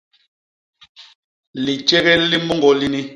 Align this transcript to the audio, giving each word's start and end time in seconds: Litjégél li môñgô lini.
Litjégél 1.63 2.21
li 2.29 2.37
môñgô 2.47 2.71
lini. 2.79 3.01